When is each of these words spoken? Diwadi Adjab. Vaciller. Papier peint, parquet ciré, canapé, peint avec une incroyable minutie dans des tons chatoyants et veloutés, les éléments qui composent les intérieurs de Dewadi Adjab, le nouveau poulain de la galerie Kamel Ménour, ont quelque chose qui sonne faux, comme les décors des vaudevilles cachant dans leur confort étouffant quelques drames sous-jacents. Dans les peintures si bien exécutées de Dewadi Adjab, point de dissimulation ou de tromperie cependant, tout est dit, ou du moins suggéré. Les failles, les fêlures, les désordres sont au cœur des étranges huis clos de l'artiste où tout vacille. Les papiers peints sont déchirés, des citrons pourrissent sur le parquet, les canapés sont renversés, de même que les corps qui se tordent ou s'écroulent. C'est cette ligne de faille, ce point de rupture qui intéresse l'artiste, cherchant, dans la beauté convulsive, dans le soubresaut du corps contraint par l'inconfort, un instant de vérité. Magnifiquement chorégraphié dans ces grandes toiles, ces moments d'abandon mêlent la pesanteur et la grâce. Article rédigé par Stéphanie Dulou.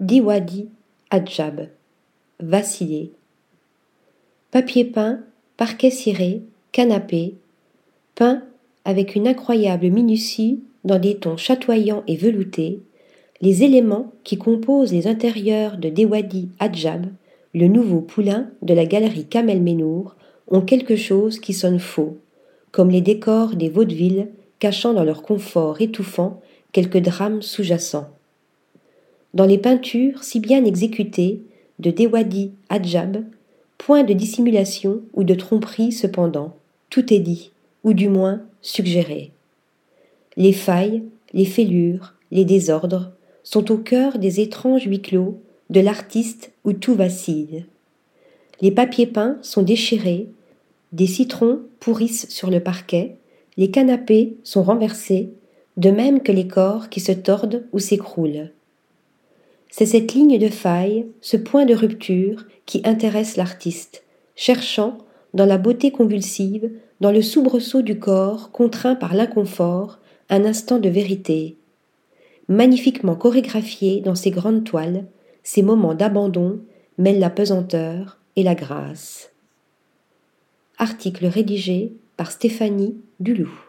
Diwadi 0.00 0.68
Adjab. 1.10 1.70
Vaciller. 2.38 3.10
Papier 4.52 4.84
peint, 4.84 5.24
parquet 5.56 5.90
ciré, 5.90 6.42
canapé, 6.70 7.34
peint 8.14 8.44
avec 8.84 9.16
une 9.16 9.26
incroyable 9.26 9.88
minutie 9.88 10.62
dans 10.84 11.00
des 11.00 11.16
tons 11.16 11.36
chatoyants 11.36 12.04
et 12.06 12.14
veloutés, 12.14 12.80
les 13.40 13.64
éléments 13.64 14.12
qui 14.22 14.38
composent 14.38 14.92
les 14.92 15.08
intérieurs 15.08 15.78
de 15.78 15.88
Dewadi 15.88 16.50
Adjab, 16.60 17.06
le 17.52 17.66
nouveau 17.66 18.00
poulain 18.00 18.50
de 18.62 18.74
la 18.74 18.86
galerie 18.86 19.26
Kamel 19.26 19.60
Ménour, 19.60 20.14
ont 20.46 20.62
quelque 20.62 20.94
chose 20.94 21.40
qui 21.40 21.52
sonne 21.52 21.80
faux, 21.80 22.18
comme 22.70 22.90
les 22.90 23.00
décors 23.00 23.56
des 23.56 23.68
vaudevilles 23.68 24.28
cachant 24.60 24.94
dans 24.94 25.02
leur 25.02 25.22
confort 25.22 25.80
étouffant 25.80 26.40
quelques 26.70 26.98
drames 27.00 27.42
sous-jacents. 27.42 28.10
Dans 29.38 29.46
les 29.46 29.58
peintures 29.58 30.24
si 30.24 30.40
bien 30.40 30.64
exécutées 30.64 31.40
de 31.78 31.92
Dewadi 31.92 32.50
Adjab, 32.70 33.22
point 33.78 34.02
de 34.02 34.12
dissimulation 34.12 35.02
ou 35.14 35.22
de 35.22 35.34
tromperie 35.34 35.92
cependant, 35.92 36.56
tout 36.90 37.14
est 37.14 37.20
dit, 37.20 37.52
ou 37.84 37.92
du 37.92 38.08
moins 38.08 38.42
suggéré. 38.62 39.30
Les 40.36 40.52
failles, 40.52 41.04
les 41.34 41.44
fêlures, 41.44 42.14
les 42.32 42.44
désordres 42.44 43.12
sont 43.44 43.70
au 43.70 43.76
cœur 43.78 44.18
des 44.18 44.40
étranges 44.40 44.86
huis 44.86 45.02
clos 45.02 45.38
de 45.70 45.78
l'artiste 45.78 46.50
où 46.64 46.72
tout 46.72 46.96
vacille. 46.96 47.64
Les 48.60 48.72
papiers 48.72 49.06
peints 49.06 49.38
sont 49.42 49.62
déchirés, 49.62 50.26
des 50.90 51.06
citrons 51.06 51.60
pourrissent 51.78 52.28
sur 52.28 52.50
le 52.50 52.58
parquet, 52.58 53.14
les 53.56 53.70
canapés 53.70 54.34
sont 54.42 54.64
renversés, 54.64 55.30
de 55.76 55.90
même 55.90 56.22
que 56.22 56.32
les 56.32 56.48
corps 56.48 56.88
qui 56.88 56.98
se 56.98 57.12
tordent 57.12 57.64
ou 57.70 57.78
s'écroulent. 57.78 58.50
C'est 59.70 59.86
cette 59.86 60.14
ligne 60.14 60.38
de 60.38 60.48
faille, 60.48 61.06
ce 61.20 61.36
point 61.36 61.64
de 61.64 61.74
rupture 61.74 62.44
qui 62.66 62.82
intéresse 62.84 63.36
l'artiste, 63.36 64.04
cherchant, 64.34 64.98
dans 65.34 65.46
la 65.46 65.58
beauté 65.58 65.90
convulsive, 65.90 66.70
dans 67.00 67.12
le 67.12 67.22
soubresaut 67.22 67.82
du 67.82 67.98
corps 67.98 68.50
contraint 68.50 68.94
par 68.94 69.14
l'inconfort, 69.14 69.98
un 70.30 70.44
instant 70.44 70.78
de 70.78 70.88
vérité. 70.88 71.56
Magnifiquement 72.48 73.14
chorégraphié 73.14 74.00
dans 74.00 74.14
ces 74.14 74.30
grandes 74.30 74.64
toiles, 74.64 75.04
ces 75.42 75.62
moments 75.62 75.94
d'abandon 75.94 76.60
mêlent 76.96 77.20
la 77.20 77.30
pesanteur 77.30 78.18
et 78.36 78.42
la 78.42 78.54
grâce. 78.54 79.30
Article 80.78 81.26
rédigé 81.26 81.92
par 82.16 82.30
Stéphanie 82.30 82.96
Dulou. 83.20 83.67